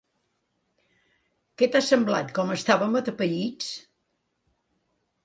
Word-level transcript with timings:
Què 1.61 1.69
t'ha 1.75 1.81
semblat 1.87 2.31
com 2.39 2.53
estàvem 2.55 2.97
atapeïts? 3.01 3.69